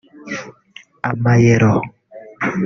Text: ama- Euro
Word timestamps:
ama- 1.09 1.37
Euro 1.53 1.73